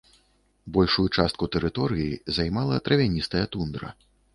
[0.77, 2.11] Большую частку тэрыторыі
[2.41, 3.97] займала травяністая тундра.